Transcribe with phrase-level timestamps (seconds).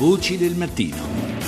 [0.00, 1.39] Voci del mattino.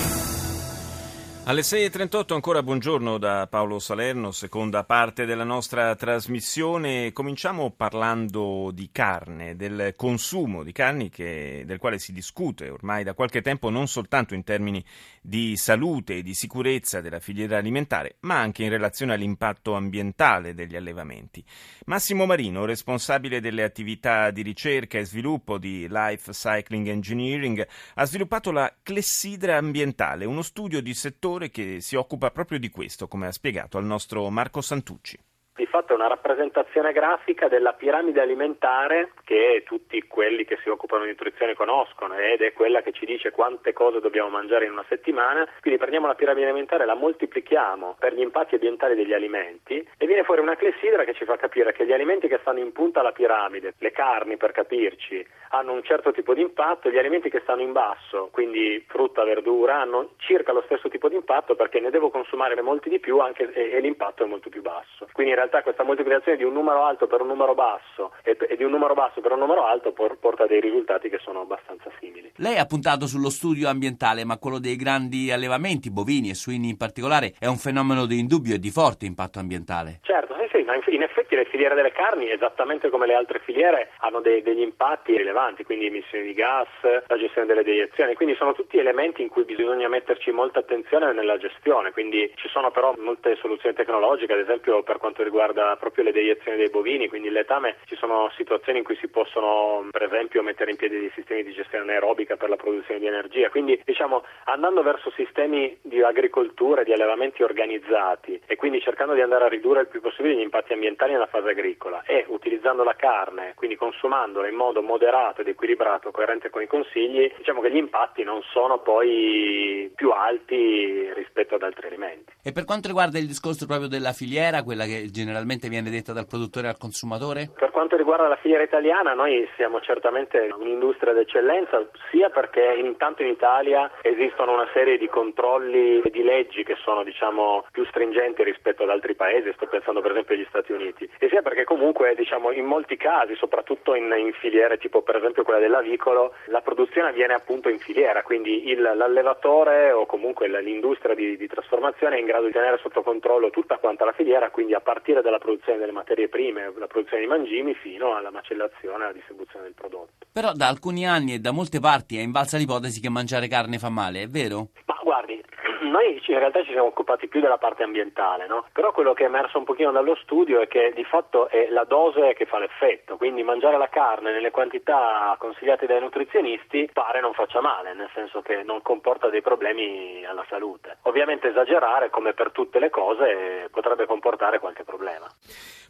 [1.45, 7.11] Alle 6.38 ancora buongiorno da Paolo Salerno, seconda parte della nostra trasmissione.
[7.11, 13.13] Cominciamo parlando di carne, del consumo di carni che, del quale si discute ormai da
[13.13, 14.81] qualche tempo non soltanto in termini
[15.21, 20.77] di salute e di sicurezza della filiera alimentare, ma anche in relazione all'impatto ambientale degli
[20.77, 21.43] allevamenti.
[21.87, 28.49] Massimo Marino, responsabile delle attività di ricerca e sviluppo di Life Cycling Engineering, ha sviluppato
[28.51, 33.31] la clessidra ambientale, uno studio di settore che si occupa proprio di questo, come ha
[33.31, 35.17] spiegato al nostro Marco Santucci
[35.55, 41.03] di fatto è una rappresentazione grafica della piramide alimentare che tutti quelli che si occupano
[41.03, 44.85] di nutrizione conoscono ed è quella che ci dice quante cose dobbiamo mangiare in una
[44.89, 45.47] settimana.
[45.61, 50.23] Quindi prendiamo la piramide alimentare, la moltiplichiamo per gli impatti ambientali degli alimenti e viene
[50.23, 53.11] fuori una clessidra che ci fa capire che gli alimenti che stanno in punta alla
[53.11, 57.61] piramide, le carni per capirci, hanno un certo tipo di impatto, gli alimenti che stanno
[57.61, 62.09] in basso, quindi frutta, verdura, hanno circa lo stesso tipo di impatto perché ne devo
[62.09, 65.07] consumare molti di più anche, e, e l'impatto è molto più basso.
[65.11, 68.55] Quindi in realtà questa moltiplicazione di un numero alto per un numero basso e, e
[68.55, 71.41] di un numero basso per un numero alto por, porta a dei risultati che sono
[71.41, 72.31] abbastanza simili.
[72.37, 76.77] Lei ha puntato sullo studio ambientale, ma quello dei grandi allevamenti, bovini e suini in
[76.77, 79.99] particolare, è un fenomeno di indubbio e di forte impatto ambientale.
[80.01, 84.21] Certo, sì, ma in effetti le filiere delle carni, esattamente come le altre filiere, hanno
[84.21, 88.77] dei, degli impatti rilevanti, quindi emissioni di gas, la gestione delle deiezioni, quindi sono tutti
[88.77, 93.73] elementi in cui bisogna metterci molta attenzione nella gestione, quindi ci sono però molte soluzioni
[93.75, 98.29] tecnologiche, ad esempio per quanto riguarda proprio le deiezioni dei bovini, quindi letame ci sono
[98.35, 102.35] situazioni in cui si possono per esempio mettere in piedi dei sistemi di gestione anaerobica
[102.35, 108.39] per la produzione di energia, quindi diciamo andando verso sistemi di agricoltura di allevamenti organizzati
[108.45, 111.49] e quindi cercando di andare a ridurre il più possibile gli impatti ambientali nella fase
[111.49, 116.67] agricola e utilizzando la carne, quindi consumandola in modo moderato ed equilibrato, coerente con i
[116.67, 122.33] consigli, diciamo che gli impatti non sono poi più alti rispetto ad altri alimenti.
[122.43, 126.27] E per quanto riguarda il discorso proprio della filiera, quella che generalmente viene detta dal
[126.27, 127.51] produttore al consumatore?
[127.55, 133.29] Per quanto riguarda la filiera italiana, noi siamo certamente un'industria d'eccellenza, sia perché intanto in
[133.29, 138.83] Italia esistono una serie di controlli e di leggi che sono diciamo più stringenti rispetto
[138.83, 142.51] ad altri paesi, sto pensando per esempio agli Stati Uniti, e sia perché comunque diciamo
[142.51, 147.33] in molti casi, soprattutto in, in filiere tipo per esempio quella dell'avicolo, la produzione avviene
[147.33, 152.45] appunto in filiera, quindi il, l'allevatore o comunque l'industria di, di trasformazione è in grado
[152.45, 156.27] di tenere sotto controllo tutta quanta la filiera, quindi a partire dalla produzione delle materie
[156.27, 160.25] prime, la produzione di mangimi fino alla macellazione e alla distribuzione del prodotto.
[160.31, 163.89] Però da alcuni anni e da molte parti è invalsa l'ipotesi che mangiare carne fa
[163.89, 164.69] male, è vero?
[164.85, 165.43] Ma guardi,
[165.81, 168.65] noi in realtà ci siamo occupati più della parte ambientale, no?
[168.71, 171.83] però quello che è emerso un pochino dallo studio è che di fatto è la
[171.83, 177.33] dose che fa l'effetto, quindi mangiare la carne nelle quantità consigliate dai nutrizionisti pare non
[177.33, 180.97] faccia male, nel senso che non comporta dei problemi alla salute.
[181.03, 185.27] Ovviamente esagerare, come per tutte le cose, potrebbe comportare qualche problema.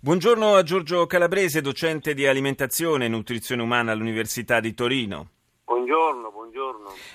[0.01, 5.27] Buongiorno a Giorgio Calabrese, docente di alimentazione e nutrizione umana all'Università di Torino.
[5.65, 6.42] Buongiorno, buongiorno.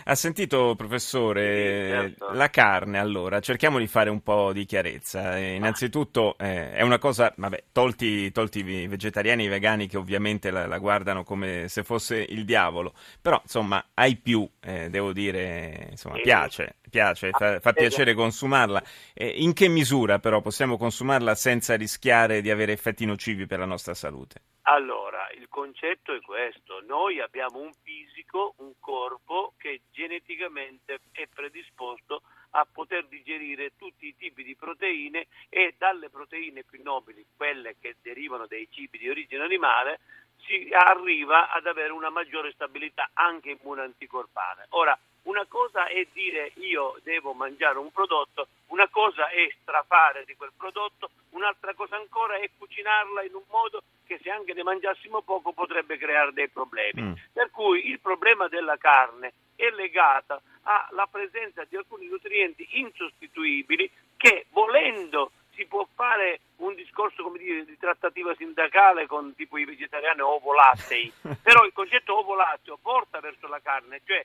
[0.05, 2.33] Ha sentito, professore, sì, certo.
[2.33, 5.37] la carne, allora, cerchiamo di fare un po' di chiarezza.
[5.37, 9.97] Eh, innanzitutto eh, è una cosa, vabbè, tolti, tolti i vegetariani e i vegani che
[9.97, 15.13] ovviamente la, la, guardano come se fosse il diavolo, però insomma, ai più, eh, devo
[15.13, 18.83] dire, insomma, piace, piace, fa, fa piacere consumarla.
[19.15, 23.95] in che misura però possiamo consumarla senza rischiare di avere effetti nocivi per la nostra
[23.95, 24.41] salute?
[24.63, 25.18] Allora,
[25.59, 33.09] concetto è questo, noi abbiamo un fisico, un corpo che geneticamente è predisposto a poter
[33.09, 38.69] digerire tutti i tipi di proteine e dalle proteine più nobili, quelle che derivano dai
[38.71, 39.99] cibi di origine animale,
[40.47, 44.67] si arriva ad avere una maggiore stabilità anche immune anticorpale.
[44.71, 50.35] Ora, una cosa è dire io devo mangiare un prodotto, una cosa è strafare di
[50.37, 55.21] quel prodotto, un'altra cosa ancora è cucinarla in un modo che se anche ne mangiassimo
[55.23, 57.03] poco potrebbe creare dei problemi.
[57.03, 57.13] Mm.
[57.33, 64.47] Per cui il problema della carne è legato alla presenza di alcuni nutrienti insostituibili che
[64.51, 70.21] volendo si può fare un discorso come dire, di trattativa sindacale con tipo i vegetariani
[70.21, 71.13] ovo-lattei,
[71.43, 74.25] però il concetto ovo-latteo porta verso la carne, cioè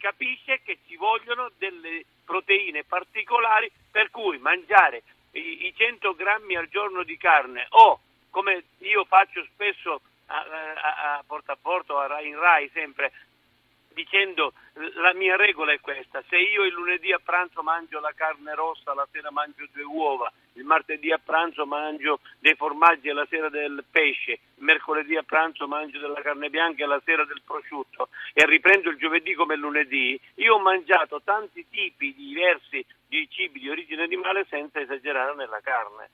[0.00, 5.02] capisce che ci vogliono delle proteine particolari per cui mangiare
[5.32, 8.00] i, i 100 grammi al giorno di carne o
[8.30, 13.12] come io faccio spesso a, a, a porta a porto a Rai in Rai sempre
[13.94, 14.52] dicendo
[14.94, 18.94] la mia regola è questa, se io il lunedì a pranzo mangio la carne rossa,
[18.94, 23.48] la sera mangio due uova, il martedì a pranzo mangio dei formaggi e la sera
[23.48, 28.08] del pesce, il mercoledì a pranzo mangio della carne bianca e la sera del prosciutto
[28.32, 33.60] e riprendo il giovedì come il lunedì, io ho mangiato tanti tipi diversi di cibi
[33.60, 36.08] di origine animale senza esagerare nella carne.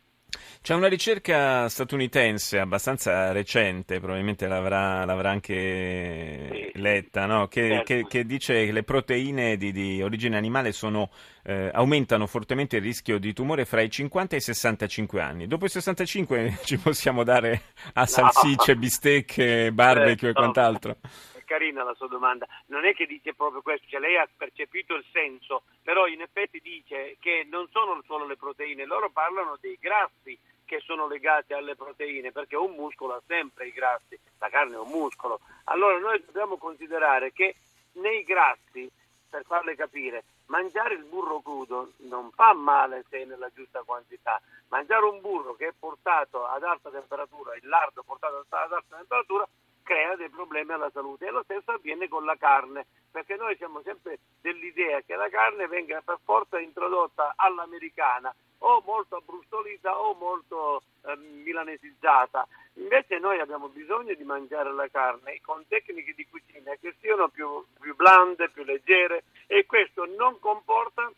[0.62, 7.49] C'è una ricerca statunitense abbastanza recente, probabilmente l'avrà, l'avrà anche letta, no?
[7.49, 7.85] che, certo.
[7.85, 11.11] che, che, dice che le proteine di, di origine animale sono,
[11.44, 15.47] eh, aumentano fortemente il rischio di tumore fra i 50 e i 65 anni.
[15.47, 17.62] Dopo i 65 ci possiamo dare
[17.94, 18.79] a salsicce, no.
[18.81, 20.29] bistecche, barbecue certo.
[20.29, 20.97] e quant'altro
[21.46, 25.04] carina la sua domanda, non è che dice proprio questo, cioè lei ha percepito il
[25.10, 30.38] senso, però in effetti dice che non sono solo le proteine, loro parlano dei grassi
[30.66, 34.78] che sono legati alle proteine, perché un muscolo ha sempre i grassi, la carne è
[34.78, 35.40] un muscolo.
[35.64, 37.54] Allora noi dobbiamo considerare che
[37.92, 38.90] nei grassi,
[39.31, 44.40] per farle capire, mangiare il burro crudo non fa male se è nella giusta quantità.
[44.69, 49.46] Mangiare un burro che è portato ad alta temperatura, il lardo portato ad alta temperatura,
[49.87, 53.81] crea dei problemi alla salute e lo stesso avviene con la carne, perché noi siamo
[53.83, 60.83] sempre dell'idea che la carne venga per forza introdotta all'americana o molto abbrustolita o molto
[61.05, 62.49] eh, milanesizzata.
[62.75, 67.65] Invece noi abbiamo bisogno di mangiare la carne con tecniche di cucina che siano più,
[67.81, 71.11] più blande, più leggere e questo non comporta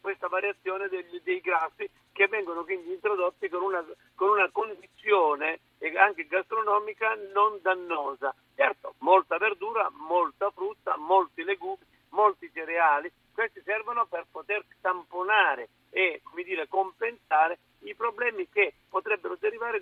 [0.00, 5.60] questa variazione dei, dei grassi che vengono quindi introdotti con una, con una condizione
[5.96, 8.34] anche gastronomica non dannosa.
[8.54, 11.78] Certo, molta verdura, molta frutta, molti legumi,
[12.10, 18.74] molti cereali, questi servono per poter tamponare e dire, compensare i problemi che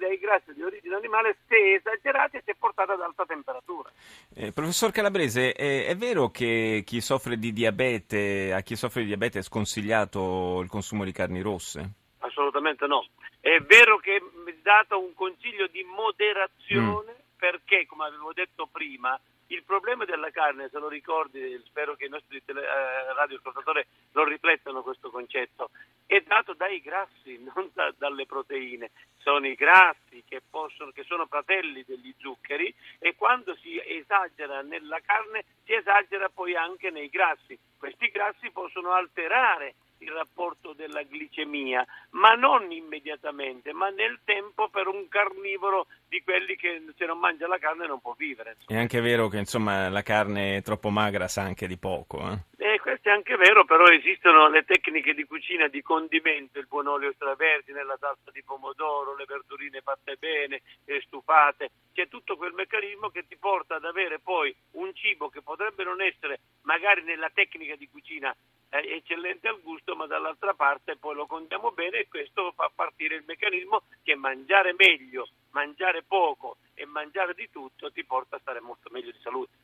[0.08, 3.90] dai grassi di origine animale se esagerati e se portati ad alta temperatura.
[4.34, 9.08] Eh, professor Calabrese, eh, è vero che chi soffre di diabete, a chi soffre di
[9.08, 11.92] diabete è sconsigliato il consumo di carni rosse?
[12.20, 13.06] Assolutamente no.
[13.40, 17.36] È vero che mi è dato un consiglio di moderazione mm.
[17.36, 19.18] perché, come avevo detto prima,
[19.48, 24.24] il problema della carne, se lo ricordi, spero che i nostri tele, eh, radioascoltatori lo
[24.24, 25.70] riflettano questo concetto,
[26.06, 28.90] è dato dai grassi, non da, dalle proteine.
[29.18, 35.00] Sono i grassi che, possono, che sono fratelli degli zuccheri e quando si esagera nella
[35.00, 37.58] carne si esagera poi anche nei grassi.
[37.78, 44.86] Questi grassi possono alterare il rapporto della glicemia, ma non immediatamente, ma nel tempo per
[44.86, 48.56] un carnivoro di quelli che se non mangia la carne non può vivere.
[48.58, 48.78] Insomma.
[48.78, 52.20] È anche vero che insomma, la carne troppo magra sa anche di poco.
[52.30, 52.74] Eh?
[52.74, 56.86] Eh, questo è anche vero, però esistono le tecniche di cucina di condimento, il buon
[56.86, 62.52] olio extravergine, la salsa di pomodoro, le verdurine fatte bene, e stufate, c'è tutto quel
[62.52, 67.30] meccanismo che ti porta ad avere poi un cibo che potrebbe non essere magari nella
[67.32, 68.34] tecnica di cucina
[68.70, 73.16] eh, eccellente al gusto, ma dall'altra parte poi lo contiamo bene e questo fa partire
[73.16, 78.60] il meccanismo che mangiare meglio, mangiare poco e mangiare di tutto ti porta a stare
[78.60, 79.56] molto meglio di salute.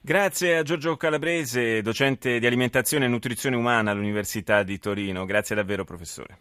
[0.00, 5.24] Grazie a Giorgio Calabrese, docente di alimentazione e nutrizione umana all'Università di Torino.
[5.24, 6.32] Grazie davvero professore.